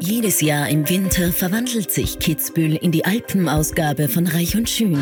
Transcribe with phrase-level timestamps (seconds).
[0.00, 4.98] Jedes Jahr im Winter verwandelt sich Kitzbühel in die Alpenausgabe von Reich und Schön.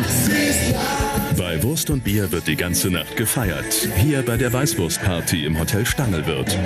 [1.36, 3.88] Bei Wurst und Bier wird die ganze Nacht gefeiert.
[3.96, 6.56] Hier bei der Weißwurstparty im Hotel Stangelwirt.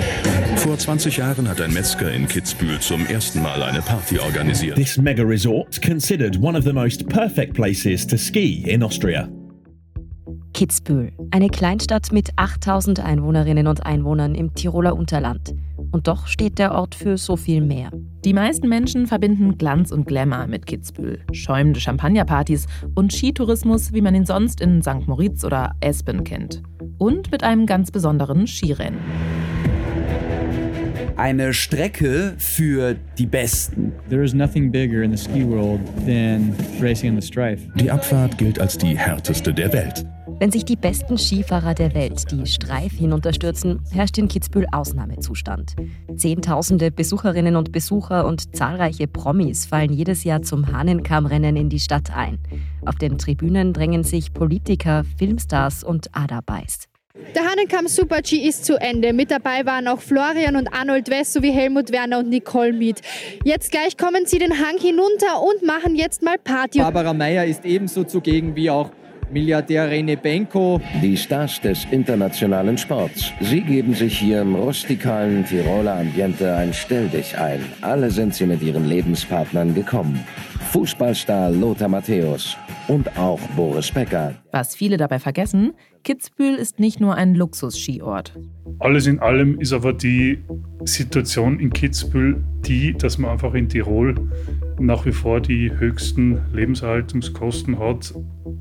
[0.57, 4.75] Vor 20 Jahren hat ein Metzger in Kitzbühel zum ersten Mal eine Party organisiert.
[4.75, 9.29] This mega resort considered one of the most perfect places to ski in Austria.
[10.53, 15.53] Kitzbühel, eine Kleinstadt mit 8000 Einwohnerinnen und Einwohnern im Tiroler Unterland.
[15.97, 17.89] Und doch steht der Ort für so viel mehr.
[18.23, 21.21] Die meisten Menschen verbinden Glanz und Glamour mit Kitzbühel.
[21.31, 25.07] Schäumende Champagnerpartys und Skitourismus, wie man ihn sonst in St.
[25.07, 26.61] Moritz oder Espen kennt.
[26.99, 28.99] Und mit einem ganz besonderen Skirennen.
[31.15, 33.91] Eine Strecke für die Besten.
[34.07, 37.67] There is nothing bigger in the ski world than racing in the Strife.
[37.73, 40.05] Die Abfahrt gilt als die härteste der Welt.
[40.39, 45.75] Wenn sich die besten Skifahrer der Welt die Streif hinunterstürzen, herrscht in Kitzbühel Ausnahmezustand.
[46.15, 52.15] Zehntausende Besucherinnen und Besucher und zahlreiche Promis fallen jedes Jahr zum Hahnenkammrennen in die Stadt
[52.15, 52.37] ein.
[52.85, 56.87] Auf den Tribünen drängen sich Politiker, Filmstars und Adabais.
[57.33, 59.13] Der Hahnenkamm Super G ist zu Ende.
[59.13, 63.01] Mit dabei waren auch Florian und Arnold West sowie Helmut Werner und Nicole Miet.
[63.43, 66.77] Jetzt gleich kommen sie den Hang hinunter und machen jetzt mal Party.
[66.77, 68.91] Barbara Meyer ist ebenso zugegen wie auch
[69.31, 70.79] Milliardär Rene Benko.
[71.01, 73.31] Die Stars des internationalen Sports.
[73.41, 77.59] Sie geben sich hier im rustikalen Tiroler Ambiente ein Stelldich ein.
[77.81, 80.23] Alle sind sie mit ihren Lebenspartnern gekommen.
[80.71, 84.35] Fußballstar Lothar Matthäus und auch Boris Becker.
[84.51, 88.33] Was viele dabei vergessen, Kitzbühel ist nicht nur ein Luxus-Skiort.
[88.79, 90.39] Alles in allem ist aber die
[90.85, 94.15] Situation in Kitzbühel die, dass man einfach in Tirol
[94.79, 98.13] nach wie vor die höchsten Lebenserhaltungskosten hat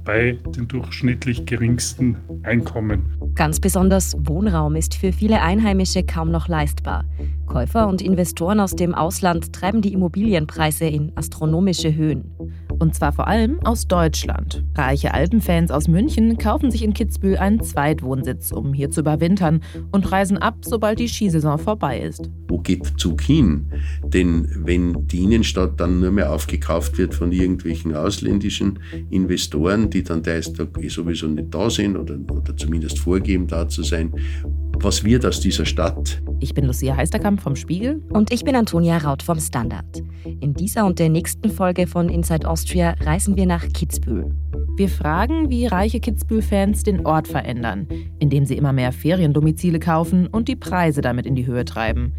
[0.04, 3.04] bei den durchschnittlich geringsten Einkommen.
[3.34, 7.04] Ganz besonders Wohnraum ist für viele Einheimische kaum noch leistbar.
[7.46, 12.35] Käufer und Investoren aus dem Ausland treiben die Immobilienpreise in astronomische Höhen.
[12.78, 14.64] Und zwar vor allem aus Deutschland.
[14.74, 19.60] Reiche Alpenfans aus München kaufen sich in Kitzbühel einen Zweitwohnsitz, um hier zu überwintern
[19.92, 22.30] und reisen ab, sobald die Skisaison vorbei ist.
[22.48, 23.66] Wo geht der Zug hin?
[24.04, 28.78] Denn wenn die Innenstadt dann nur mehr aufgekauft wird von irgendwelchen ausländischen
[29.10, 33.68] Investoren, die dann der Tag eh sowieso nicht da sind oder, oder zumindest vorgeben, da
[33.68, 34.12] zu sein,
[34.82, 36.22] was wird aus dieser Stadt?
[36.40, 38.02] Ich bin Lucia Heisterkamp vom Spiegel.
[38.10, 40.02] Und ich bin Antonia Raut vom Standard.
[40.40, 44.30] In dieser und der nächsten Folge von Inside Austria reisen wir nach Kitzbühel.
[44.76, 47.88] Wir fragen, wie reiche Kitzbühel-Fans den Ort verändern,
[48.18, 52.12] indem sie immer mehr Feriendomizile kaufen und die Preise damit in die Höhe treiben.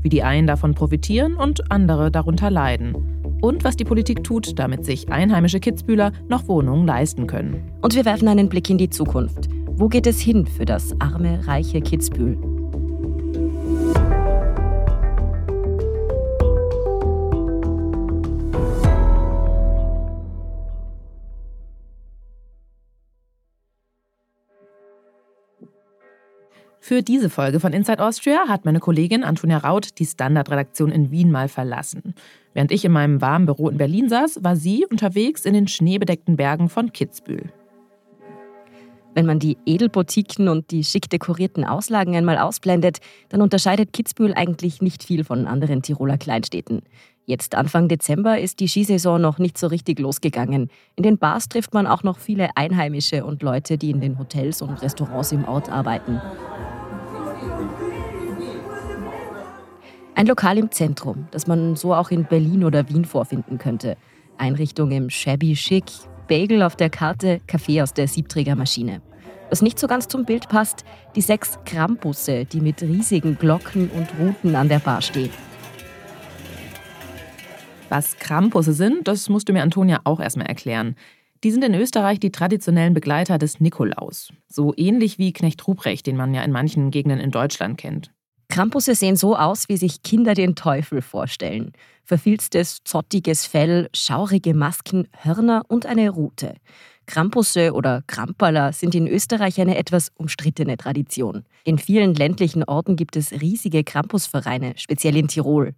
[0.00, 2.94] Wie die einen davon profitieren und andere darunter leiden.
[3.40, 7.62] Und was die Politik tut, damit sich einheimische Kitzbühler noch Wohnungen leisten können.
[7.82, 9.48] Und wir werfen einen Blick in die Zukunft.
[9.76, 12.38] Wo geht es hin für das arme, reiche Kitzbühel?
[26.78, 31.32] Für diese Folge von Inside Austria hat meine Kollegin Antonia Raut die Standardredaktion in Wien
[31.32, 32.14] mal verlassen.
[32.52, 36.36] Während ich in meinem warmen Büro in Berlin saß, war sie unterwegs in den schneebedeckten
[36.36, 37.50] Bergen von Kitzbühel.
[39.14, 42.98] Wenn man die Edelboutiquen und die schick dekorierten Auslagen einmal ausblendet,
[43.28, 46.82] dann unterscheidet Kitzbühel eigentlich nicht viel von anderen Tiroler Kleinstädten.
[47.26, 50.68] Jetzt Anfang Dezember ist die Skisaison noch nicht so richtig losgegangen.
[50.96, 54.60] In den Bars trifft man auch noch viele Einheimische und Leute, die in den Hotels
[54.60, 56.20] und Restaurants im Ort arbeiten.
[60.16, 63.96] Ein Lokal im Zentrum, das man so auch in Berlin oder Wien vorfinden könnte.
[64.36, 65.84] Einrichtung im Shabby Chic,
[66.26, 69.02] Bagel auf der Karte, Kaffee aus der Siebträgermaschine.
[69.50, 74.08] Was nicht so ganz zum Bild passt, die sechs Krampusse, die mit riesigen Glocken und
[74.18, 75.30] Ruten an der Bar stehen.
[77.88, 80.96] Was Krampusse sind, das musste mir Antonia auch erstmal erklären.
[81.44, 84.32] Die sind in Österreich die traditionellen Begleiter des Nikolaus.
[84.48, 88.13] So ähnlich wie Knecht Ruprecht, den man ja in manchen Gegenden in Deutschland kennt.
[88.54, 91.72] Krampusse sehen so aus, wie sich Kinder den Teufel vorstellen.
[92.04, 96.54] Verfilztes, zottiges Fell, schaurige Masken, Hörner und eine Rute.
[97.06, 101.42] Krampusse oder Kramperler sind in Österreich eine etwas umstrittene Tradition.
[101.64, 105.74] In vielen ländlichen Orten gibt es riesige Krampusvereine, speziell in Tirol.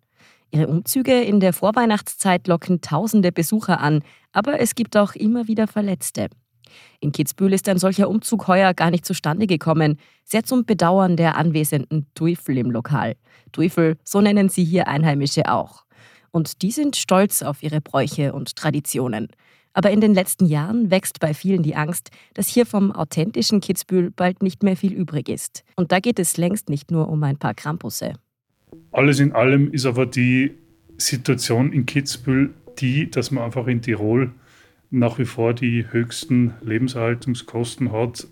[0.51, 4.03] Ihre Umzüge in der Vorweihnachtszeit locken tausende Besucher an,
[4.33, 6.29] aber es gibt auch immer wieder Verletzte.
[7.01, 11.37] In Kitzbühel ist ein solcher Umzug heuer gar nicht zustande gekommen, sehr zum Bedauern der
[11.37, 13.17] anwesenden Teufel im Lokal.
[13.53, 15.85] Teufel, so nennen sie hier Einheimische auch.
[16.31, 19.29] Und die sind stolz auf ihre Bräuche und Traditionen.
[19.73, 24.11] Aber in den letzten Jahren wächst bei vielen die Angst, dass hier vom authentischen Kitzbühel
[24.11, 25.65] bald nicht mehr viel übrig ist.
[25.77, 28.15] Und da geht es längst nicht nur um ein paar Krampusse.
[28.91, 30.53] Alles in allem ist aber die
[30.97, 34.33] Situation in Kitzbühel die, dass man einfach in Tirol
[34.97, 38.27] nach wie vor die höchsten Lebenserhaltungskosten hat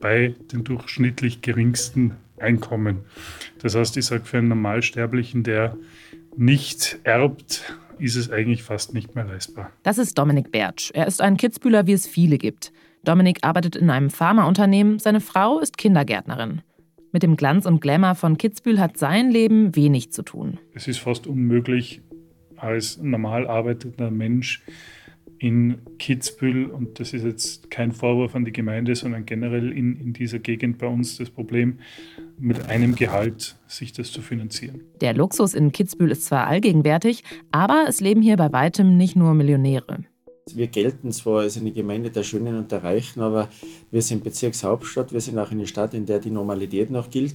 [0.00, 2.98] bei den durchschnittlich geringsten Einkommen.
[3.60, 5.76] Das heißt, ich sage für einen Normalsterblichen, der
[6.36, 9.72] nicht erbt, ist es eigentlich fast nicht mehr leistbar.
[9.82, 10.90] Das ist Dominik Bertsch.
[10.92, 12.72] Er ist ein Kitzbühler, wie es viele gibt.
[13.04, 16.62] Dominik arbeitet in einem Pharmaunternehmen, seine Frau ist Kindergärtnerin.
[17.12, 20.58] Mit dem Glanz und Glamour von Kitzbühel hat sein Leben wenig zu tun.
[20.74, 22.02] Es ist fast unmöglich,
[22.56, 24.62] als normal arbeitender Mensch
[25.38, 25.78] in
[26.08, 30.38] Kitzbühel, und das ist jetzt kein Vorwurf an die Gemeinde, sondern generell in, in dieser
[30.38, 31.80] Gegend bei uns das Problem,
[32.38, 34.80] mit einem Gehalt sich das zu finanzieren.
[35.02, 39.34] Der Luxus in Kitzbühel ist zwar allgegenwärtig, aber es leben hier bei weitem nicht nur
[39.34, 39.98] Millionäre.
[40.54, 43.50] Wir gelten zwar als eine Gemeinde der Schönen und der Reichen, aber
[43.90, 47.34] wir sind Bezirkshauptstadt, wir sind auch eine Stadt, in der die Normalität noch gilt.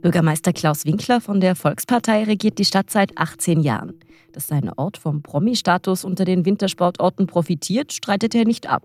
[0.00, 3.98] Bürgermeister Klaus Winkler von der Volkspartei regiert die Stadt seit 18 Jahren.
[4.32, 8.82] Dass sein Ort vom Promi-Status unter den Wintersportorten profitiert, streitet er nicht ab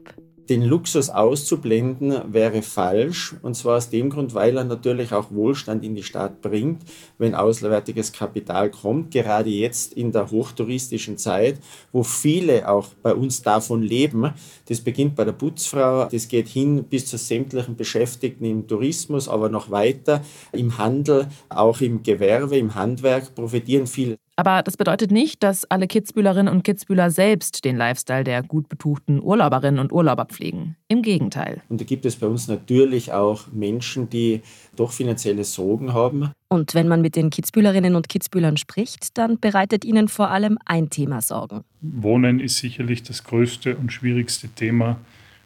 [0.49, 3.35] den Luxus auszublenden wäre falsch.
[3.41, 6.83] Und zwar aus dem Grund, weil er natürlich auch Wohlstand in die Stadt bringt,
[7.17, 9.11] wenn auswärtiges Kapital kommt.
[9.11, 11.59] Gerade jetzt in der hochtouristischen Zeit,
[11.91, 14.33] wo viele auch bei uns davon leben.
[14.67, 19.49] Das beginnt bei der Putzfrau, das geht hin bis zu sämtlichen Beschäftigten im Tourismus, aber
[19.49, 20.21] noch weiter
[20.51, 24.20] im Handel, auch im Gewerbe, im Handwerk profitieren viele.
[24.35, 29.21] Aber das bedeutet nicht, dass alle Kitzbühlerinnen und Kitzbühler selbst den Lifestyle der gut betuchten
[29.21, 30.77] Urlauberinnen und Urlauber pflegen.
[30.87, 31.61] Im Gegenteil.
[31.69, 34.41] Und da gibt es bei uns natürlich auch Menschen, die
[34.75, 36.31] doch finanzielle Sorgen haben.
[36.47, 40.89] Und wenn man mit den Kitzbühlerinnen und Kitzbühlern spricht, dann bereitet ihnen vor allem ein
[40.89, 41.63] Thema Sorgen.
[41.81, 44.97] Wohnen ist sicherlich das größte und schwierigste Thema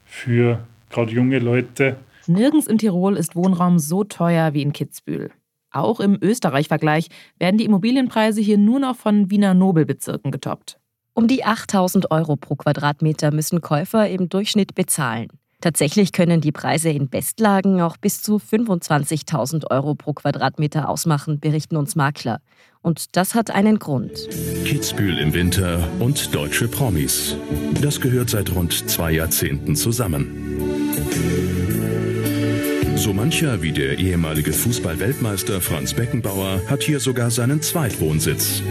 [0.06, 0.60] für
[0.90, 1.98] gerade junge Leute.
[2.28, 5.32] Nirgends in Tirol ist Wohnraum so teuer wie in Kitzbühel.
[5.76, 10.80] Auch im Österreich-Vergleich werden die Immobilienpreise hier nur noch von Wiener Nobelbezirken getoppt.
[11.14, 15.28] Um die 8000 Euro pro Quadratmeter müssen Käufer im Durchschnitt bezahlen.
[15.60, 21.76] Tatsächlich können die Preise in Bestlagen auch bis zu 25.000 Euro pro Quadratmeter ausmachen, berichten
[21.76, 22.40] uns Makler.
[22.82, 24.30] Und das hat einen Grund.
[24.64, 27.36] Kitzbühel im Winter und deutsche Promis.
[27.82, 30.46] Das gehört seit rund zwei Jahrzehnten zusammen.
[33.06, 38.64] So mancher wie der ehemalige Fußball-Weltmeister Franz Beckenbauer hat hier sogar seinen Zweitwohnsitz.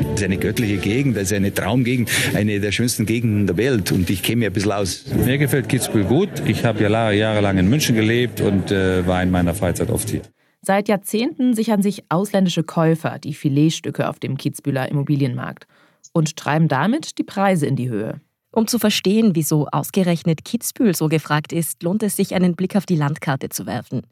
[0.00, 3.92] Das ist eine göttliche Gegend, das ist eine Traumgegend, eine der schönsten Gegenden der Welt
[3.92, 5.04] und ich kenne mir ein bisschen aus.
[5.26, 6.30] Mir gefällt Kitzbühel gut.
[6.46, 10.22] Ich habe ja jahrelang in München gelebt und äh, war in meiner Freizeit oft hier.
[10.62, 15.66] Seit Jahrzehnten sichern sich ausländische Käufer die Filetstücke auf dem Kitzbühler Immobilienmarkt
[16.14, 18.22] und treiben damit die Preise in die Höhe.
[18.54, 22.86] Um zu verstehen, wieso ausgerechnet Kitzbühel so gefragt ist, lohnt es sich, einen Blick auf
[22.86, 24.02] die Landkarte zu werfen.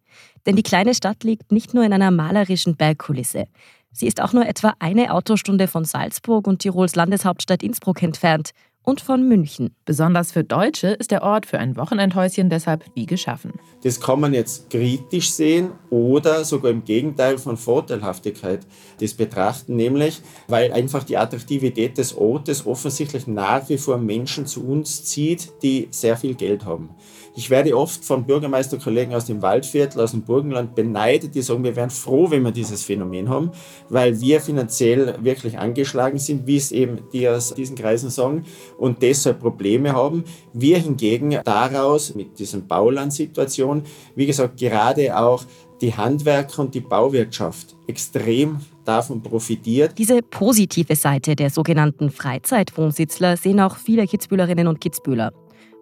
[0.46, 3.44] Denn die kleine Stadt liegt nicht nur in einer malerischen Bergkulisse.
[3.92, 8.50] Sie ist auch nur etwa eine Autostunde von Salzburg und Tirols Landeshauptstadt Innsbruck entfernt
[8.82, 9.74] und von München.
[9.84, 13.52] Besonders für Deutsche ist der Ort für ein Wochenendhäuschen deshalb wie geschaffen.
[13.82, 18.60] Das kann man jetzt kritisch sehen oder sogar im Gegenteil von Vorteilhaftigkeit
[19.00, 24.64] das betrachten, nämlich weil einfach die Attraktivität des Ortes offensichtlich nach wie vor Menschen zu
[24.66, 26.90] uns zieht, die sehr viel Geld haben.
[27.34, 31.74] Ich werde oft von Bürgermeisterkollegen aus dem Waldviertel, aus dem Burgenland beneidet, die sagen, wir
[31.76, 33.52] wären froh, wenn wir dieses Phänomen haben,
[33.88, 38.44] weil wir finanziell wirklich angeschlagen sind, wie es eben die aus diesen Kreisen sagen,
[38.82, 40.24] und deshalb Probleme haben.
[40.52, 43.84] Wir hingegen daraus mit diesen Baulandsituation,
[44.16, 45.44] wie gesagt, gerade auch
[45.80, 49.96] die Handwerker und die Bauwirtschaft extrem davon profitiert.
[49.98, 55.32] Diese positive Seite der sogenannten Freizeitwohnsitzler sehen auch viele Kitzbühlerinnen und Kitzbühler.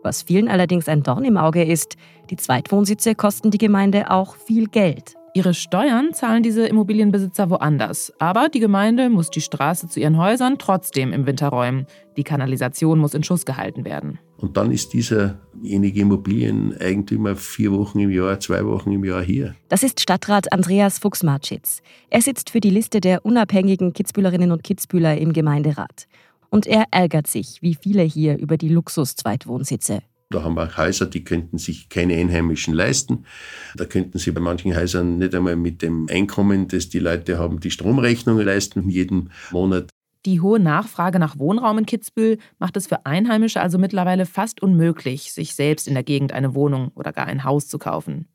[0.03, 1.97] Was vielen allerdings ein Dorn im Auge ist,
[2.29, 5.15] die Zweitwohnsitze kosten die Gemeinde auch viel Geld.
[5.33, 8.13] Ihre Steuern zahlen diese Immobilienbesitzer woanders.
[8.19, 11.87] Aber die Gemeinde muss die Straße zu ihren Häusern trotzdem im Winter räumen.
[12.17, 14.19] Die Kanalisation muss in Schuss gehalten werden.
[14.39, 19.55] Und dann ist dieserjenige Immobilieneigentümer vier Wochen im Jahr, zwei Wochen im Jahr hier.
[19.69, 21.81] Das ist Stadtrat Andreas Fuchs-Marschitz.
[22.09, 26.09] Er sitzt für die Liste der unabhängigen Kitzbühlerinnen und Kitzbühler im Gemeinderat.
[26.49, 30.01] Und er ärgert sich, wie viele hier, über die Luxus-Zweitwohnsitze.
[30.33, 33.25] Da haben wir Häuser, die könnten sich keine Einheimischen leisten.
[33.75, 37.59] Da könnten sie bei manchen Häusern nicht einmal mit dem Einkommen, das die Leute haben,
[37.59, 39.91] die Stromrechnung leisten jeden Monat.
[40.27, 45.33] Die hohe Nachfrage nach Wohnraum in Kitzbühel macht es für Einheimische also mittlerweile fast unmöglich,
[45.33, 48.29] sich selbst in der Gegend eine Wohnung oder gar ein Haus zu kaufen.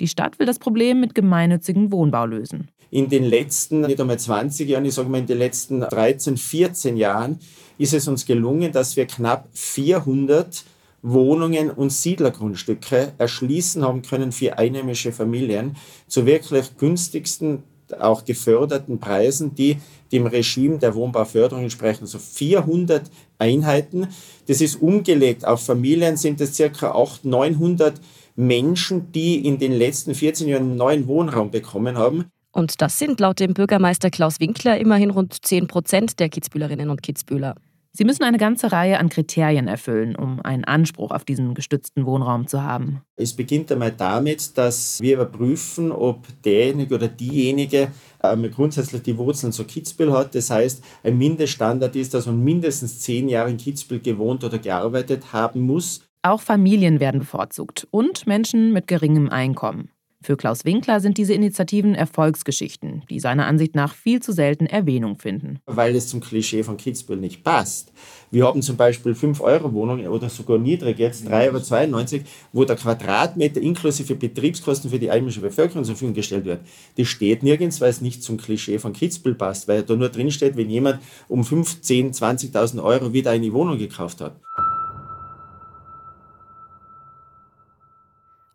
[0.00, 2.70] Die Stadt will das Problem mit gemeinnützigem Wohnbau lösen.
[2.90, 6.96] In den letzten, nicht einmal 20 Jahren, ich sage mal in den letzten 13, 14
[6.96, 7.38] Jahren
[7.76, 10.64] ist es uns gelungen, dass wir knapp 400
[11.04, 15.76] Wohnungen und Siedlergrundstücke erschließen haben können für einheimische Familien
[16.08, 17.62] zu wirklich günstigsten
[18.00, 19.76] auch geförderten Preisen, die
[20.10, 22.06] dem Regime der Wohnbauförderung entsprechen.
[22.06, 24.08] So 400 Einheiten.
[24.46, 25.46] Das ist umgelegt.
[25.46, 28.00] Auf Familien sind es circa 800, 900
[28.36, 32.24] Menschen, die in den letzten 14 Jahren neuen Wohnraum bekommen haben.
[32.52, 37.02] Und das sind laut dem Bürgermeister Klaus Winkler immerhin rund 10 Prozent der Kitzbühlerinnen und
[37.02, 37.56] Kitzbühler.
[37.96, 42.48] Sie müssen eine ganze Reihe an Kriterien erfüllen, um einen Anspruch auf diesen gestützten Wohnraum
[42.48, 43.02] zu haben.
[43.14, 47.92] Es beginnt einmal damit, dass wir überprüfen, ob derjenige oder diejenige
[48.24, 50.34] ähm, grundsätzlich die Wurzeln zu Kitzbühel hat.
[50.34, 55.32] Das heißt, ein Mindeststandard ist, dass man mindestens zehn Jahre in Kitzbühel gewohnt oder gearbeitet
[55.32, 56.04] haben muss.
[56.22, 59.90] Auch Familien werden bevorzugt und Menschen mit geringem Einkommen.
[60.24, 65.18] Für Klaus Winkler sind diese Initiativen Erfolgsgeschichten, die seiner Ansicht nach viel zu selten Erwähnung
[65.18, 65.58] finden.
[65.66, 67.92] Weil es zum Klischee von Kitzbühel nicht passt.
[68.30, 74.14] Wir haben zum Beispiel 5-Euro-Wohnungen oder sogar niedrig, jetzt 3,92 Euro, wo der Quadratmeter inklusive
[74.14, 76.60] Betriebskosten für die einheimische Bevölkerung zur Verfügung gestellt wird.
[76.96, 80.30] Das steht nirgends, weil es nicht zum Klischee von Kitzbühel passt, weil da nur drin
[80.30, 82.16] steht, wenn jemand um 15.000,
[82.50, 84.40] 20.000 Euro wieder eine Wohnung gekauft hat.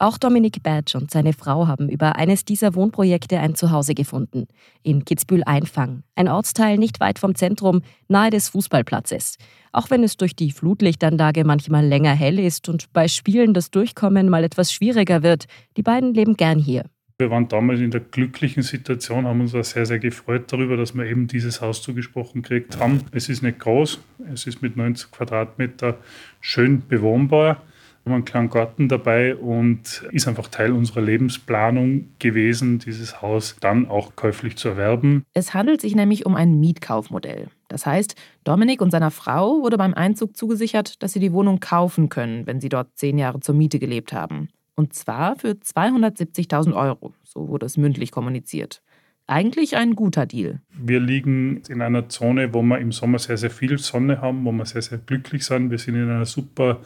[0.02, 4.48] Auch Dominik Badge und seine Frau haben über eines dieser Wohnprojekte ein Zuhause gefunden.
[4.82, 9.36] In Kitzbühel-Einfang, ein Ortsteil nicht weit vom Zentrum, nahe des Fußballplatzes.
[9.74, 14.30] Auch wenn es durch die Flutlichtanlage manchmal länger hell ist und bei Spielen das Durchkommen
[14.30, 16.86] mal etwas schwieriger wird, die beiden leben gern hier.
[17.18, 20.96] Wir waren damals in der glücklichen Situation, haben uns auch sehr, sehr gefreut darüber, dass
[20.96, 23.02] wir eben dieses Haus zugesprochen gekriegt haben.
[23.12, 24.00] Es ist nicht groß,
[24.34, 25.98] es ist mit 90 Quadratmeter
[26.40, 27.62] schön bewohnbar
[28.10, 33.88] haben einen kleinen Garten dabei und ist einfach Teil unserer Lebensplanung gewesen, dieses Haus dann
[33.88, 35.24] auch käuflich zu erwerben.
[35.34, 37.48] Es handelt sich nämlich um ein Mietkaufmodell.
[37.68, 42.10] Das heißt, Dominik und seiner Frau wurde beim Einzug zugesichert, dass sie die Wohnung kaufen
[42.10, 44.50] können, wenn sie dort zehn Jahre zur Miete gelebt haben.
[44.76, 47.14] Und zwar für 270.000 Euro.
[47.24, 48.82] So wurde es mündlich kommuniziert.
[49.28, 50.60] Eigentlich ein guter Deal.
[50.72, 54.52] Wir liegen in einer Zone, wo wir im Sommer sehr, sehr viel Sonne haben, wo
[54.52, 55.70] wir sehr, sehr glücklich sind.
[55.70, 56.80] Wir sind in einer super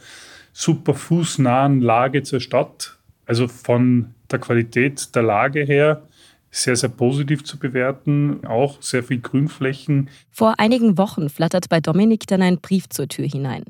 [0.54, 2.96] super fußnahen Lage zur Stadt.
[3.26, 6.02] Also von der Qualität der Lage her
[6.50, 8.46] sehr, sehr positiv zu bewerten.
[8.46, 10.08] Auch sehr viel Grünflächen.
[10.30, 13.64] Vor einigen Wochen flattert bei Dominik dann ein Brief zur Tür hinein.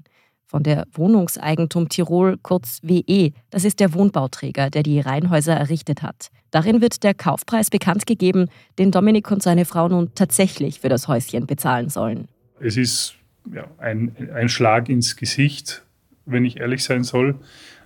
[0.47, 3.33] Von der Wohnungseigentum Tirol, kurz WE.
[3.50, 6.29] Das ist der Wohnbauträger, der die Reihenhäuser errichtet hat.
[6.50, 8.49] Darin wird der Kaufpreis bekannt gegeben,
[8.79, 12.29] den Dominik und seine Frau nun tatsächlich für das Häuschen bezahlen sollen.
[12.61, 13.14] Es ist
[13.53, 15.85] ja, ein, ein Schlag ins Gesicht
[16.26, 17.37] wenn ich ehrlich sein soll,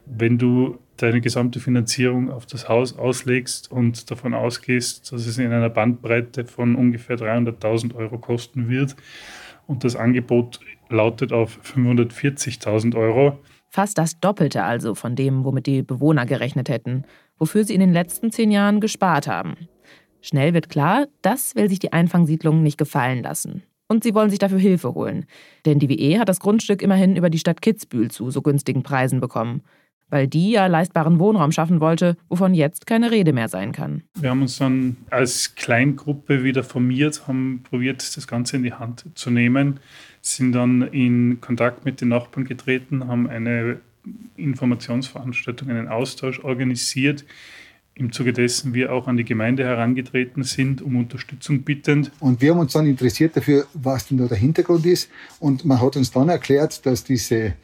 [0.06, 5.52] wenn du deine gesamte Finanzierung auf das Haus auslegst und davon ausgehst, dass es in
[5.52, 8.96] einer Bandbreite von ungefähr 300.000 Euro kosten wird
[9.66, 13.38] und das Angebot lautet auf 540.000 Euro.
[13.68, 17.04] Fast das Doppelte also von dem, womit die Bewohner gerechnet hätten,
[17.38, 19.68] wofür sie in den letzten zehn Jahren gespart haben.
[20.20, 23.62] Schnell wird klar, das will sich die Einfangsiedlung nicht gefallen lassen.
[23.88, 25.26] Und sie wollen sich dafür Hilfe holen.
[25.64, 29.20] Denn die WE hat das Grundstück immerhin über die Stadt Kitzbühel zu so günstigen Preisen
[29.20, 29.62] bekommen.
[30.10, 34.04] Weil die ja leistbaren Wohnraum schaffen wollte, wovon jetzt keine Rede mehr sein kann.
[34.18, 39.04] Wir haben uns dann als Kleingruppe wieder formiert, haben probiert, das Ganze in die Hand
[39.14, 39.80] zu nehmen,
[40.22, 43.80] sind dann in Kontakt mit den Nachbarn getreten, haben eine
[44.36, 47.26] Informationsveranstaltung, einen Austausch organisiert,
[47.98, 52.12] im Zuge dessen wir auch an die Gemeinde herangetreten sind, um Unterstützung bittend.
[52.20, 55.10] Und wir haben uns dann interessiert dafür, was denn da der Hintergrund ist.
[55.40, 57.54] Und man hat uns dann erklärt, dass diese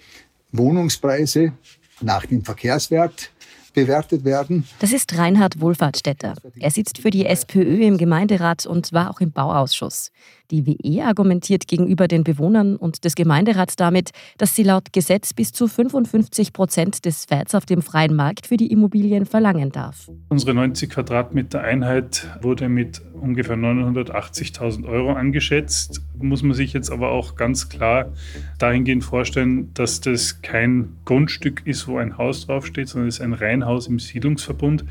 [0.53, 1.53] Wohnungspreise
[2.01, 3.31] nach dem Verkehrswert
[3.75, 4.65] bewertet werden.
[4.79, 6.35] Das ist Reinhard Wohlfahrtstätter.
[6.59, 10.11] Er sitzt für die SPÖ im Gemeinderat und war auch im Bauausschuss.
[10.51, 15.53] Die WE argumentiert gegenüber den Bewohnern und des Gemeinderats damit, dass sie laut Gesetz bis
[15.53, 20.11] zu 55 Prozent des Werts auf dem freien Markt für die Immobilien verlangen darf.
[20.29, 26.03] Unsere 90 Quadratmeter Einheit wurde mit ungefähr 980.000 Euro angeschätzt.
[26.19, 28.13] Muss man sich jetzt aber auch ganz klar
[28.59, 33.33] dahingehend vorstellen, dass das kein Grundstück ist, wo ein Haus draufsteht, sondern es ist ein
[33.33, 34.85] Reihenhaus im Siedlungsverbund.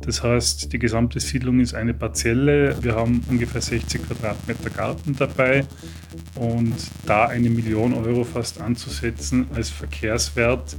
[0.00, 2.76] Das heißt, die gesamte Siedlung ist eine Parzelle.
[2.82, 5.64] Wir haben ungefähr 60 Quadratmeter Garten dabei
[6.34, 6.74] und
[7.06, 10.76] da eine Million Euro fast anzusetzen als Verkehrswert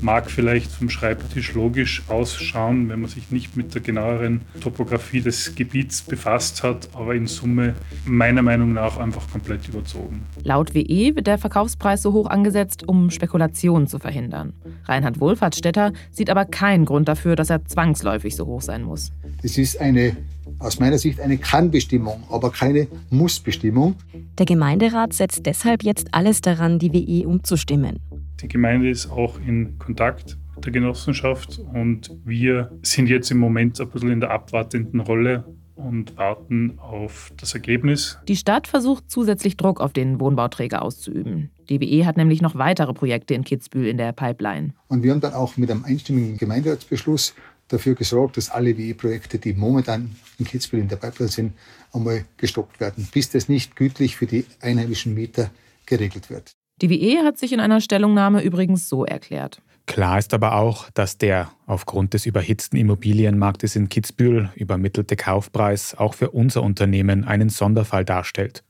[0.00, 5.54] mag vielleicht vom Schreibtisch logisch ausschauen, wenn man sich nicht mit der genaueren Topografie des
[5.54, 7.74] Gebiets befasst hat, aber in Summe
[8.04, 10.22] meiner Meinung nach einfach komplett überzogen.
[10.42, 14.52] Laut WE wird der Verkaufspreis so hoch angesetzt, um Spekulationen zu verhindern.
[14.84, 19.12] Reinhard Wohlfahrtsstätter sieht aber keinen Grund dafür, dass er zwangsläufig so hoch sein muss.
[19.42, 20.16] Es ist eine
[20.58, 23.94] aus meiner Sicht eine Kannbestimmung, aber keine Mussbestimmung.
[24.38, 28.00] Der Gemeinderat setzt deshalb jetzt alles daran, die WE umzustimmen.
[28.40, 33.80] Die Gemeinde ist auch in Kontakt mit der Genossenschaft und wir sind jetzt im Moment
[33.80, 38.18] ein bisschen in der abwartenden Rolle und warten auf das Ergebnis.
[38.28, 41.50] Die Stadt versucht zusätzlich Druck auf den Wohnbauträger auszuüben.
[41.70, 44.74] DBE hat nämlich noch weitere Projekte in Kitzbühel in der Pipeline.
[44.88, 47.34] Und wir haben dann auch mit einem einstimmigen Gemeinderatsbeschluss
[47.68, 51.52] dafür gesorgt, dass alle WE-Projekte, die momentan in Kitzbühel in der Pipeline sind,
[51.92, 55.50] einmal gestoppt werden, bis das nicht gütlich für die einheimischen Mieter
[55.86, 56.57] geregelt wird.
[56.80, 59.60] Die WE hat sich in einer Stellungnahme übrigens so erklärt.
[59.86, 66.12] Klar ist aber auch, dass der aufgrund des überhitzten Immobilienmarktes in Kitzbühel übermittelte Kaufpreis auch
[66.12, 68.62] für unser Unternehmen einen Sonderfall darstellt.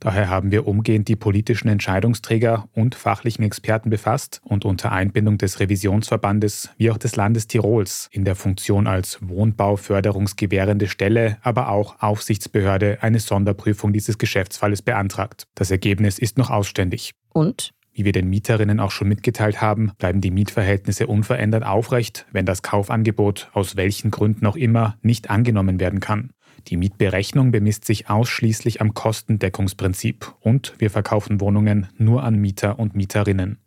[0.00, 5.60] Daher haben wir umgehend die politischen Entscheidungsträger und fachlichen Experten befasst und unter Einbindung des
[5.60, 12.98] Revisionsverbandes wie auch des Landes Tirols in der Funktion als Wohnbauförderungsgewährende Stelle, aber auch Aufsichtsbehörde
[13.02, 15.44] eine Sonderprüfung dieses Geschäftsfalles beantragt.
[15.54, 17.12] Das Ergebnis ist noch ausständig.
[17.34, 17.74] Und?
[17.92, 22.62] Wie wir den Mieterinnen auch schon mitgeteilt haben, bleiben die Mietverhältnisse unverändert aufrecht, wenn das
[22.62, 26.30] Kaufangebot aus welchen Gründen auch immer nicht angenommen werden kann.
[26.68, 32.94] Die Mietberechnung bemisst sich ausschließlich am Kostendeckungsprinzip und wir verkaufen Wohnungen nur an Mieter und
[32.94, 33.58] Mieterinnen.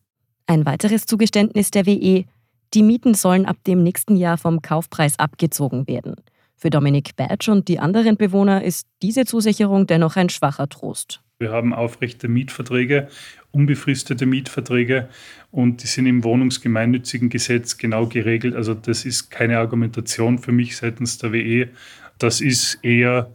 [0.45, 2.25] Ein weiteres Zugeständnis der WE,
[2.73, 6.15] die Mieten sollen ab dem nächsten Jahr vom Kaufpreis abgezogen werden.
[6.55, 11.21] Für Dominik Badge und die anderen Bewohner ist diese Zusicherung dennoch ein schwacher Trost.
[11.39, 13.09] Wir haben aufrechte Mietverträge,
[13.51, 15.09] unbefristete Mietverträge
[15.51, 18.55] und die sind im wohnungsgemeinnützigen Gesetz genau geregelt.
[18.55, 21.69] Also das ist keine Argumentation für mich seitens der WE.
[22.17, 23.31] Das ist eher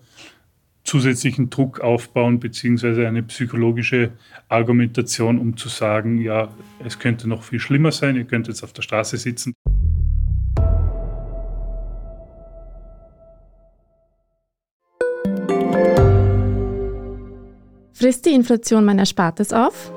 [0.85, 4.13] zusätzlichen Druck aufbauen beziehungsweise eine psychologische
[4.49, 6.49] Argumentation, um zu sagen, ja,
[6.85, 9.53] es könnte noch viel schlimmer sein, ihr könnt jetzt auf der Straße sitzen.
[17.93, 19.93] Frisst die Inflation mein Erspartes auf?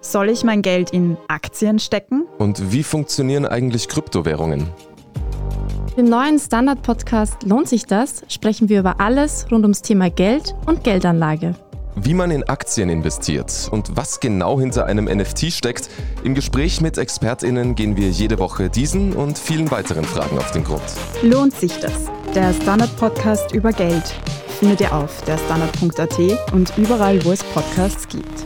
[0.00, 2.24] Soll ich mein Geld in Aktien stecken?
[2.36, 4.68] Und wie funktionieren eigentlich Kryptowährungen?
[5.96, 8.24] Im neuen Standard-Podcast Lohnt sich das?
[8.28, 11.54] sprechen wir über alles rund ums Thema Geld und Geldanlage.
[11.94, 15.88] Wie man in Aktien investiert und was genau hinter einem NFT steckt,
[16.24, 20.64] im Gespräch mit ExpertInnen gehen wir jede Woche diesen und vielen weiteren Fragen auf den
[20.64, 20.82] Grund.
[21.22, 22.10] Lohnt sich das?
[22.34, 24.08] Der Standard-Podcast über Geld
[24.58, 28.44] findet ihr auf der Standard.at und überall, wo es Podcasts gibt.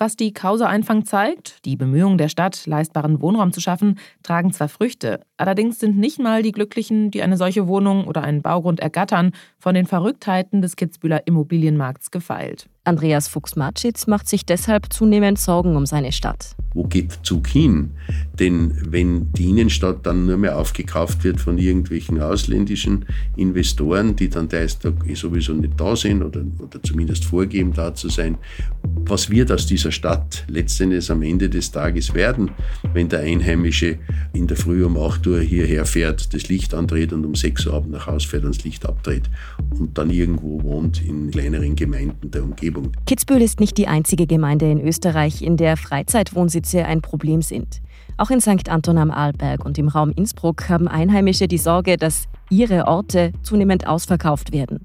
[0.00, 5.20] Was die Causa-Einfang zeigt, die Bemühungen der Stadt, leistbaren Wohnraum zu schaffen, tragen zwar Früchte,
[5.40, 9.74] allerdings sind nicht mal die Glücklichen, die eine solche Wohnung oder einen Baugrund ergattern, von
[9.74, 12.68] den Verrücktheiten des Kitzbühler Immobilienmarkts gefeilt.
[12.84, 16.56] Andreas Fuchs-Matschitz macht sich deshalb zunehmend Sorgen um seine Stadt.
[16.72, 17.90] Wo geht Zug hin?
[18.38, 23.04] Denn wenn die Innenstadt dann nur mehr aufgekauft wird von irgendwelchen ausländischen
[23.36, 28.38] Investoren, die dann teilweise sowieso nicht da sind oder, oder zumindest vorgeben, da zu sein,
[28.82, 32.50] was wird aus dieser Stadt letztendlich am Ende des Tages werden,
[32.94, 33.98] wenn der Einheimische
[34.32, 37.74] in der Früh um 8 Uhr hierher fährt, das Licht andreht und um 6 Uhr
[37.74, 39.30] abends nach Hause fährt und das Licht abdreht
[39.78, 42.92] und dann irgendwo wohnt in kleineren Gemeinden der Umgebung.
[43.06, 47.80] Kitzbühel ist nicht die einzige Gemeinde in Österreich, in der Freizeitwohnsitze ein Problem sind.
[48.16, 48.68] Auch in St.
[48.68, 53.86] Anton am Arlberg und im Raum Innsbruck haben Einheimische die Sorge, dass ihre Orte zunehmend
[53.86, 54.80] ausverkauft werden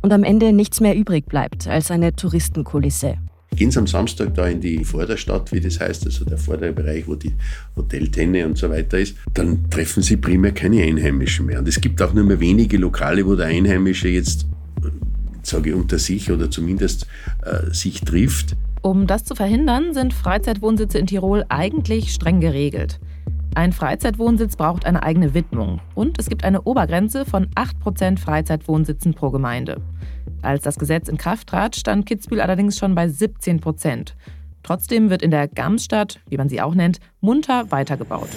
[0.00, 3.18] und am Ende nichts mehr übrig bleibt als eine Touristenkulisse.
[3.56, 7.08] Gehen Sie am Samstag da in die Vorderstadt, wie das heißt, also der vordere Bereich,
[7.08, 7.32] wo die
[7.76, 11.58] Hoteltenne und so weiter ist, dann treffen Sie primär keine Einheimischen mehr.
[11.58, 14.46] Und es gibt auch nur mehr wenige Lokale, wo der Einheimische jetzt,
[15.42, 17.06] sage ich, unter sich oder zumindest
[17.44, 18.54] äh, sich trifft.
[18.82, 23.00] Um das zu verhindern, sind Freizeitwohnsitze in Tirol eigentlich streng geregelt.
[23.58, 29.30] Ein Freizeitwohnsitz braucht eine eigene Widmung und es gibt eine Obergrenze von 8% Freizeitwohnsitzen pro
[29.30, 29.80] Gemeinde.
[30.42, 34.14] Als das Gesetz in Kraft trat, stand Kitzbühel allerdings schon bei 17 Prozent.
[34.62, 38.28] Trotzdem wird in der Gamsstadt, wie man sie auch nennt, munter weitergebaut.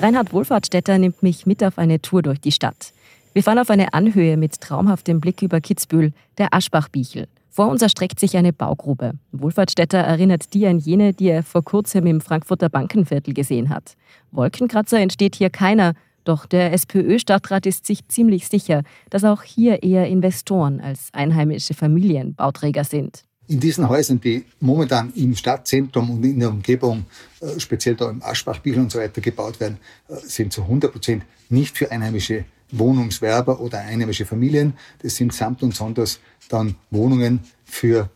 [0.00, 2.92] Reinhard Wohlfahrtstädter nimmt mich mit auf eine Tour durch die Stadt.
[3.32, 7.28] Wir fahren auf eine Anhöhe mit traumhaftem Blick über Kitzbühel, der Aschbachbichel.
[7.54, 9.12] Vor uns erstreckt sich eine Baugrube.
[9.30, 13.94] Wohlfahrtstädter erinnert die an jene, die er vor kurzem im Frankfurter Bankenviertel gesehen hat.
[14.30, 15.92] Wolkenkratzer entsteht hier keiner,
[16.24, 22.34] doch der SPÖ-Stadtrat ist sich ziemlich sicher, dass auch hier eher Investoren als einheimische Familien
[22.34, 23.22] Bauträger sind.
[23.48, 27.04] In diesen Häusern, die momentan im Stadtzentrum und in der Umgebung,
[27.42, 29.76] äh, speziell da im Aschbachbichel und so weiter gebaut werden,
[30.08, 34.72] äh, sind zu 100 Prozent nicht für einheimische Wohnungswerber oder einheimische Familien.
[35.02, 36.18] Das sind samt und sonders
[36.52, 38.10] dann Wohnungen für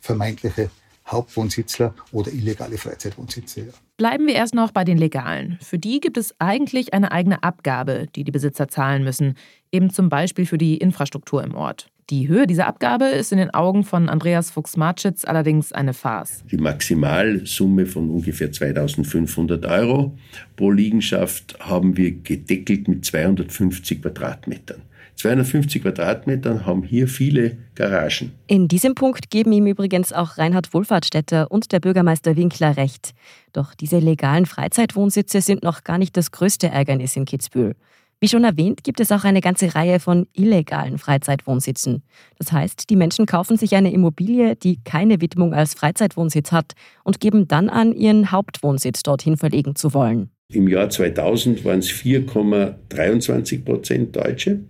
[0.00, 0.70] vermeintliche
[1.06, 3.60] Hauptwohnsitzler oder illegale Freizeitwohnsitze.
[3.60, 3.72] Ja.
[3.96, 5.58] Bleiben wir erst noch bei den Legalen.
[5.60, 9.34] Für die gibt es eigentlich eine eigene Abgabe, die die Besitzer zahlen müssen,
[9.72, 11.88] eben zum Beispiel für die Infrastruktur im Ort.
[12.10, 16.42] Die Höhe dieser Abgabe ist in den Augen von Andreas Fuchs-Marschitz allerdings eine Farce.
[16.50, 20.18] Die Maximalsumme von ungefähr 2500 Euro
[20.56, 24.82] pro Liegenschaft haben wir gedeckelt mit 250 Quadratmetern.
[25.16, 28.32] 250 Quadratmetern haben hier viele Garagen.
[28.46, 33.12] In diesem Punkt geben ihm übrigens auch Reinhard Wohlfahrtsstätter und der Bürgermeister Winkler recht.
[33.52, 37.74] Doch diese legalen Freizeitwohnsitze sind noch gar nicht das größte Ärgernis in Kitzbühel.
[38.22, 42.02] Wie schon erwähnt, gibt es auch eine ganze Reihe von illegalen Freizeitwohnsitzen.
[42.38, 47.20] Das heißt, die Menschen kaufen sich eine Immobilie, die keine Widmung als Freizeitwohnsitz hat und
[47.20, 50.28] geben dann an, ihren Hauptwohnsitz dorthin verlegen zu wollen.
[50.52, 54.60] Im Jahr 2000 waren es 4,23 Prozent Deutsche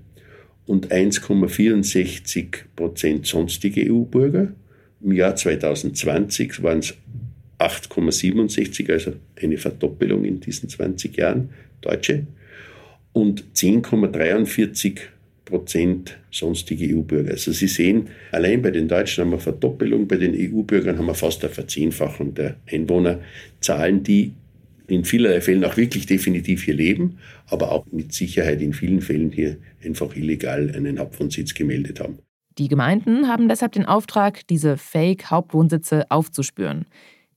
[0.71, 4.53] und 1,64 Prozent sonstige EU-Bürger.
[5.03, 6.95] Im Jahr 2020 waren es
[7.59, 12.25] 8,67, also eine Verdoppelung in diesen 20 Jahren Deutsche
[13.13, 14.99] und 10,43
[15.45, 17.33] Prozent sonstige EU-Bürger.
[17.33, 21.15] Also Sie sehen, allein bei den Deutschen haben wir Verdoppelung, bei den EU-Bürgern haben wir
[21.15, 24.35] fast eine Verzehnfachung der Einwohnerzahlen, die
[24.91, 29.31] in vielerlei Fällen auch wirklich definitiv hier leben, aber auch mit Sicherheit in vielen Fällen
[29.31, 32.19] hier einfach illegal einen Hauptwohnsitz gemeldet haben.
[32.59, 36.87] Die Gemeinden haben deshalb den Auftrag, diese Fake-Hauptwohnsitze aufzuspüren.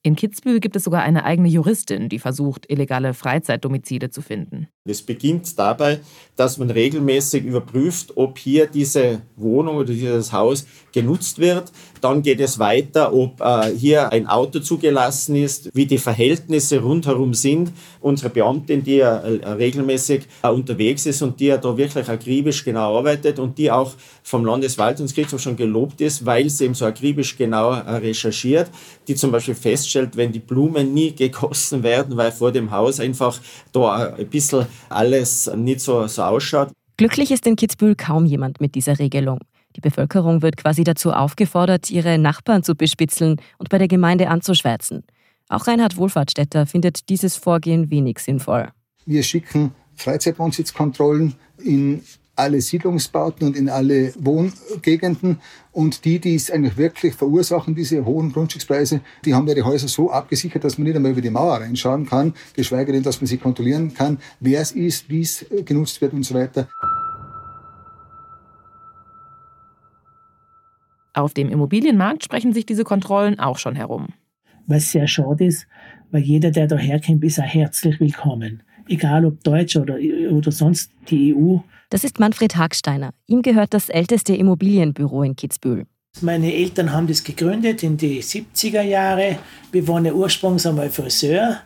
[0.02, 4.68] In Kitzbühel gibt es sogar eine eigene Juristin, die versucht, illegale Freizeitdomizile zu finden.
[4.86, 6.02] Es beginnt dabei,
[6.36, 11.72] dass man regelmäßig überprüft, ob hier diese Wohnung oder dieses Haus genutzt wird.
[12.02, 17.34] Dann geht es weiter, ob äh, hier ein Auto zugelassen ist, wie die Verhältnisse rundherum
[17.34, 17.72] sind.
[18.02, 22.66] Unsere Beamtin, die ja äh, regelmäßig äh, unterwegs ist und die ja da wirklich akribisch
[22.66, 27.38] genau arbeitet und die auch vom Landeswaltungsgerichtshof schon gelobt ist, weil sie eben so akribisch
[27.38, 28.70] genau äh, recherchiert,
[29.08, 33.40] die zum Beispiel feststellt, wenn die Blumen nie gegossen werden, weil vor dem Haus einfach
[33.72, 36.72] da ein bisschen alles nicht so, so ausschaut.
[36.98, 39.40] Glücklich ist in Kitzbühel kaum jemand mit dieser Regelung.
[39.76, 45.04] Die Bevölkerung wird quasi dazu aufgefordert, ihre Nachbarn zu bespitzeln und bei der Gemeinde anzuschwärzen.
[45.50, 48.70] Auch Reinhard Wohlfahrtsstätter findet dieses Vorgehen wenig sinnvoll.
[49.06, 52.04] Wir schicken Freizeitwohnsitzkontrollen in
[52.36, 55.40] alle Siedlungsbauten und in alle Wohngegenden.
[55.72, 60.12] Und die, die es eigentlich wirklich verursachen, diese hohen Grundstückspreise, die haben ihre Häuser so
[60.12, 63.38] abgesichert, dass man nicht einmal über die Mauer reinschauen kann, geschweige denn, dass man sie
[63.38, 66.68] kontrollieren kann, wer es ist, wie es genutzt wird und so weiter.
[71.16, 74.08] Auf dem Immobilienmarkt sprechen sich diese Kontrollen auch schon herum.
[74.66, 75.68] Was sehr schade ist,
[76.10, 78.64] weil jeder, der daherkommt, ist auch herzlich willkommen.
[78.88, 79.98] Egal ob Deutsch oder,
[80.32, 81.58] oder sonst die EU.
[81.90, 83.12] Das ist Manfred Hagsteiner.
[83.28, 85.86] Ihm gehört das älteste Immobilienbüro in Kitzbühel.
[86.22, 89.40] Meine Eltern haben das gegründet in die 70er Jahre.
[89.72, 91.60] Wir waren ja ursprünglich einmal Friseur.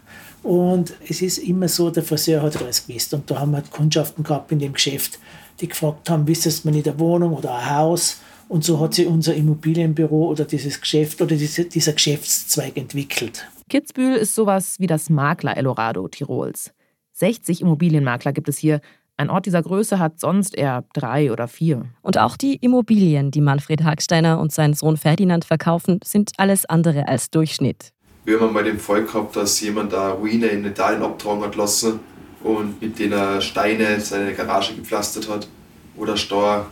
[0.43, 3.13] Und es ist immer so, der Friseur hat alles gewusst.
[3.13, 5.19] Und da haben wir Kundschaften gehabt in dem Geschäft,
[5.59, 8.21] die gefragt haben, wissest man nicht eine Wohnung oder ein Haus?
[8.47, 13.45] Und so hat sich unser Immobilienbüro oder dieses Geschäft oder diese, dieser Geschäftszweig entwickelt.
[13.69, 16.71] Kitzbühel ist sowas wie das Makler-Eldorado Tirols.
[17.17, 18.79] 60 Immobilienmakler gibt es hier.
[19.17, 21.85] Ein Ort dieser Größe hat sonst eher drei oder vier.
[22.03, 27.07] Und auch die Immobilien, die Manfred Hagsteiner und sein Sohn Ferdinand verkaufen, sind alles andere
[27.07, 27.91] als Durchschnitt.
[28.25, 31.99] Wir haben mal den Fall gehabt, dass jemand da Ruine in Italien abtragen hat lassen
[32.43, 35.47] und mit denen Steine seine Garage gepflastert hat
[35.95, 36.67] oder Steuer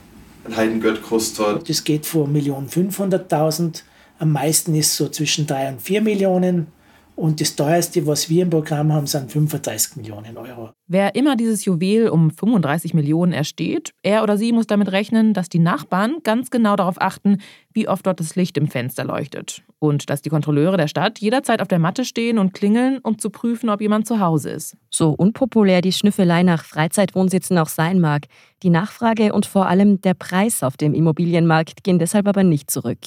[0.45, 1.67] ein Heidengeld gekostet hat.
[1.67, 3.81] Das geht vor 1.500.000.
[4.19, 6.67] Am meisten ist so zwischen 3 und 4 Millionen.
[7.15, 10.71] Und das teuerste, was wir im Programm haben, sind 35 Millionen Euro.
[10.87, 15.47] Wer immer dieses Juwel um 35 Millionen ersteht, er oder sie muss damit rechnen, dass
[15.47, 17.37] die Nachbarn ganz genau darauf achten,
[17.73, 19.63] wie oft dort das Licht im Fenster leuchtet.
[19.79, 23.29] Und dass die Kontrolleure der Stadt jederzeit auf der Matte stehen und klingeln, um zu
[23.29, 24.75] prüfen, ob jemand zu Hause ist.
[24.89, 28.25] So unpopulär die Schnüffelei nach Freizeitwohnsitzen auch sein mag,
[28.61, 32.99] die Nachfrage und vor allem der Preis auf dem Immobilienmarkt gehen deshalb aber nicht zurück.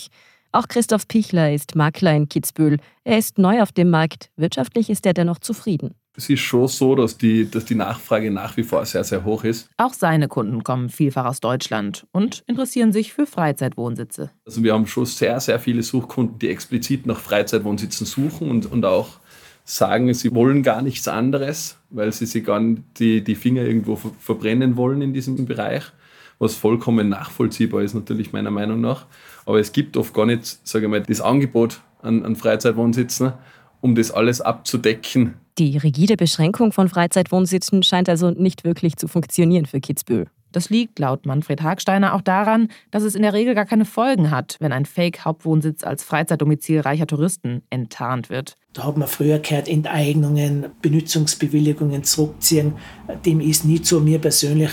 [0.51, 2.79] Auch Christoph Pichler ist Makler in Kitzbühel.
[3.05, 4.31] Er ist neu auf dem Markt.
[4.37, 5.95] Wirtschaftlich ist er dennoch zufrieden.
[6.17, 9.45] Es ist schon so, dass die, dass die Nachfrage nach wie vor sehr, sehr hoch
[9.45, 9.69] ist.
[9.77, 14.31] Auch seine Kunden kommen vielfach aus Deutschland und interessieren sich für Freizeitwohnsitze.
[14.45, 18.85] Also wir haben schon sehr, sehr viele Suchkunden, die explizit nach Freizeitwohnsitzen suchen und, und
[18.85, 19.21] auch
[19.65, 23.97] sagen, sie wollen gar nichts anderes, weil sie sich gar nicht die, die Finger irgendwo
[23.97, 25.85] verbrennen wollen in diesem Bereich,
[26.39, 29.07] was vollkommen nachvollziehbar ist natürlich meiner Meinung nach.
[29.47, 33.33] Aber es gibt oft gar nicht, sage ich mal, das Angebot an, an Freizeitwohnsitzen,
[33.81, 35.35] um das alles abzudecken.
[35.59, 40.27] Die rigide Beschränkung von Freizeitwohnsitzen scheint also nicht wirklich zu funktionieren für Kitzbühel.
[40.53, 44.31] Das liegt laut Manfred Hagsteiner auch daran, dass es in der Regel gar keine Folgen
[44.31, 48.57] hat, wenn ein Fake-Hauptwohnsitz als Freizeitdomizil reicher Touristen enttarnt wird.
[48.73, 52.75] Da hat man früher gehört, Enteignungen, Benutzungsbewilligungen zurückziehen.
[53.27, 54.71] Dem ist nie zu mir persönlich,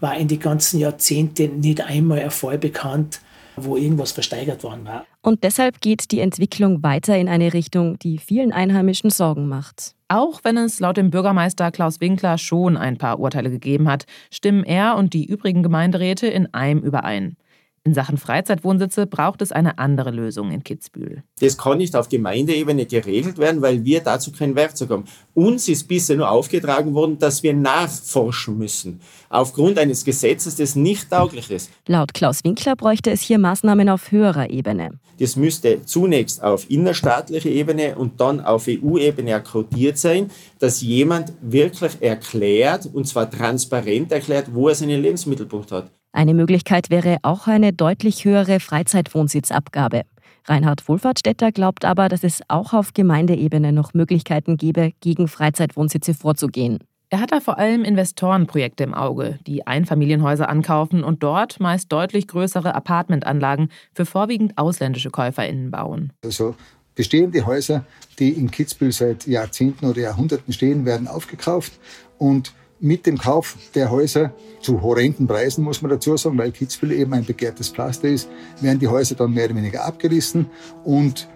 [0.00, 3.20] war in den ganzen Jahrzehnten nicht einmal ein Fall bekannt,
[3.56, 5.04] wo irgendwas versteigert worden war.
[5.22, 9.94] Und deshalb geht die Entwicklung weiter in eine Richtung, die vielen Einheimischen Sorgen macht.
[10.08, 14.64] Auch wenn es laut dem Bürgermeister Klaus Winkler schon ein paar Urteile gegeben hat, stimmen
[14.64, 17.36] er und die übrigen Gemeinderäte in einem überein.
[17.88, 21.22] In Sachen Freizeitwohnsitze braucht es eine andere Lösung in Kitzbühel.
[21.40, 25.04] Das kann nicht auf Gemeindeebene geregelt werden, weil wir dazu kein Werkzeug haben.
[25.32, 31.08] Uns ist bisher nur aufgetragen worden, dass wir nachforschen müssen, aufgrund eines Gesetzes, das nicht
[31.08, 31.70] tauglich ist.
[31.86, 34.90] Laut Klaus Winkler bräuchte es hier Maßnahmen auf höherer Ebene.
[35.18, 42.02] Das müsste zunächst auf innerstaatlicher Ebene und dann auf EU-Ebene akkodiert sein, dass jemand wirklich
[42.02, 45.90] erklärt, und zwar transparent erklärt, wo er seinen Lebensmittelpunkt hat.
[46.12, 50.02] Eine Möglichkeit wäre auch eine deutlich höhere Freizeitwohnsitzabgabe.
[50.46, 56.78] Reinhard Wohlfahrtstädter glaubt aber, dass es auch auf Gemeindeebene noch Möglichkeiten gäbe, gegen Freizeitwohnsitze vorzugehen.
[57.10, 62.28] Er hat da vor allem Investorenprojekte im Auge, die Einfamilienhäuser ankaufen und dort meist deutlich
[62.28, 66.12] größere Apartmentanlagen für vorwiegend ausländische KäuferInnen bauen.
[66.22, 66.54] Also
[66.94, 67.84] bestehende Häuser,
[68.18, 71.72] die in Kitzbühel seit Jahrzehnten oder Jahrhunderten stehen, werden aufgekauft
[72.18, 76.92] und mit dem Kauf der Häuser zu horrenden Preisen, muss man dazu sagen, weil Kitzbühel
[76.92, 78.28] eben ein begehrtes Pflaster ist,
[78.60, 80.46] werden die Häuser dann mehr oder weniger abgerissen.
[80.84, 81.28] Und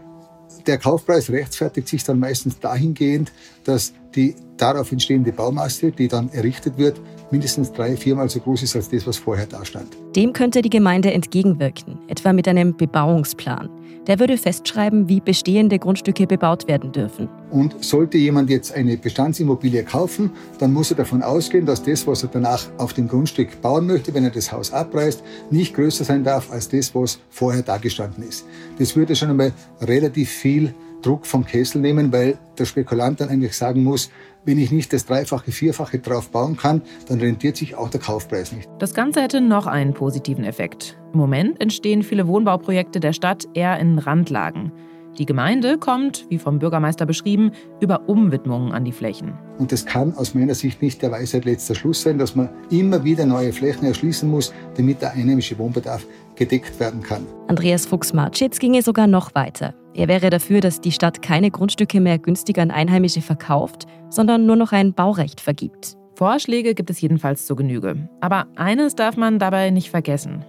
[0.66, 3.32] der Kaufpreis rechtfertigt sich dann meistens dahingehend,
[3.64, 8.76] dass die darauf entstehende Baumasse, die dann errichtet wird, mindestens drei, viermal so groß ist
[8.76, 9.88] als das, was vorher da stand.
[10.14, 13.68] Dem könnte die Gemeinde entgegenwirken, etwa mit einem Bebauungsplan.
[14.06, 17.28] Der würde festschreiben, wie bestehende Grundstücke bebaut werden dürfen.
[17.52, 22.24] Und sollte jemand jetzt eine Bestandsimmobilie kaufen, dann muss er davon ausgehen, dass das, was
[22.24, 26.24] er danach auf dem Grundstück bauen möchte, wenn er das Haus abreißt, nicht größer sein
[26.24, 28.44] darf als das, was vorher da gestanden ist.
[28.78, 33.56] Das würde schon einmal relativ viel Druck vom Kessel nehmen, weil der Spekulant dann eigentlich
[33.56, 34.10] sagen muss,
[34.44, 38.52] wenn ich nicht das Dreifache, Vierfache drauf bauen kann, dann rentiert sich auch der Kaufpreis
[38.52, 38.68] nicht.
[38.78, 40.98] Das Ganze hätte noch einen positiven Effekt.
[41.12, 44.72] Im Moment entstehen viele Wohnbauprojekte der Stadt eher in Randlagen.
[45.18, 49.34] Die Gemeinde kommt, wie vom Bürgermeister beschrieben, über Umwidmungen an die Flächen.
[49.58, 53.04] Und das kann aus meiner Sicht nicht der Weisheit letzter Schluss sein, dass man immer
[53.04, 57.26] wieder neue Flächen erschließen muss, damit der einheimische Wohnbedarf gedeckt werden kann.
[57.48, 59.74] Andreas Fuchs-Marschitz ginge sogar noch weiter.
[59.94, 64.56] Er wäre dafür, dass die Stadt keine Grundstücke mehr günstig an Einheimische verkauft, sondern nur
[64.56, 65.98] noch ein Baurecht vergibt.
[66.14, 68.08] Vorschläge gibt es jedenfalls zur Genüge.
[68.20, 70.44] Aber eines darf man dabei nicht vergessen.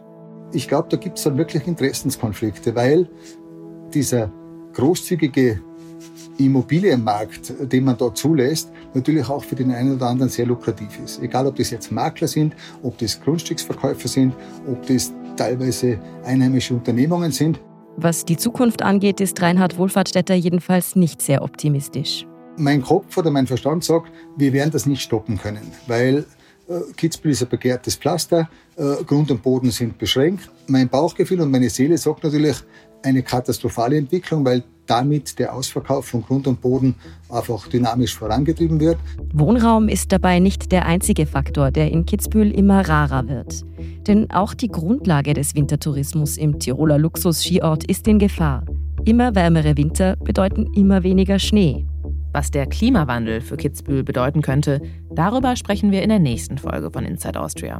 [0.54, 3.10] Ich glaube, da gibt es dann wirklich Interessenskonflikte, weil
[3.94, 4.32] dieser
[4.74, 5.62] großzügige
[6.38, 11.22] Immobilienmarkt, den man dort zulässt, natürlich auch für den einen oder anderen sehr lukrativ ist.
[11.22, 14.34] Egal, ob das jetzt Makler sind, ob das Grundstücksverkäufer sind,
[14.68, 17.60] ob das teilweise einheimische Unternehmungen sind.
[17.98, 22.26] Was die Zukunft angeht, ist Reinhard Wohlfahrtstädter jedenfalls nicht sehr optimistisch.
[22.58, 26.26] Mein Kopf oder mein Verstand sagt, wir werden das nicht stoppen können, weil
[26.68, 30.50] äh, Kitzbühel ist ein begehrtes Pflaster, äh, Grund und Boden sind beschränkt.
[30.68, 32.58] Mein Bauchgefühl und meine Seele sagt natürlich
[33.04, 36.96] eine katastrophale Entwicklung, weil damit der Ausverkauf von Grund und Boden
[37.30, 38.98] einfach dynamisch vorangetrieben wird.
[39.34, 43.64] Wohnraum ist dabei nicht der einzige Faktor, der in Kitzbühel immer rarer wird.
[44.08, 48.66] Denn auch die Grundlage des Wintertourismus im Tiroler Luxus-Skiort ist in Gefahr.
[49.06, 51.86] Immer wärmere Winter bedeuten immer weniger Schnee.
[52.34, 57.06] Was der Klimawandel für Kitzbühel bedeuten könnte, darüber sprechen wir in der nächsten Folge von
[57.06, 57.80] Inside Austria.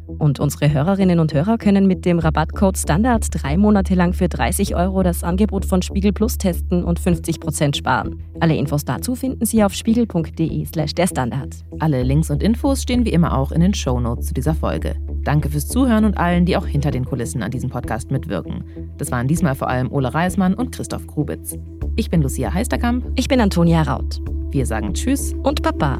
[0.19, 4.75] Und unsere Hörerinnen und Hörer können mit dem Rabattcode Standard drei Monate lang für 30
[4.75, 8.21] Euro das Angebot von Spiegel Plus testen und 50% sparen.
[8.39, 11.55] Alle Infos dazu finden Sie auf spiegel.de/slash der Standard.
[11.79, 14.95] Alle Links und Infos stehen wie immer auch in den Shownotes zu dieser Folge.
[15.23, 18.63] Danke fürs Zuhören und allen, die auch hinter den Kulissen an diesem Podcast mitwirken.
[18.97, 21.57] Das waren diesmal vor allem Ole Reismann und Christoph Grubitz.
[21.95, 23.05] Ich bin Lucia Heisterkamp.
[23.15, 24.21] Ich bin Antonia Raut.
[24.51, 25.99] Wir sagen Tschüss und Papa.